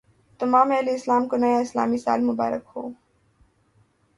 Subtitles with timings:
[0.39, 2.87] تمام اہل اسلام کو نیا اسلامی سال مبارک ہو